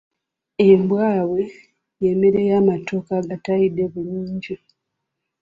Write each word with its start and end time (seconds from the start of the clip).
Embwabwe 0.69 1.43
y’emmere 2.01 2.41
y’amatooke 2.49 3.13
agatayidde 3.19 3.83
bulungi. 3.93 4.55